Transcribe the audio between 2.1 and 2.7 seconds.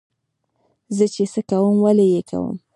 یې کوم.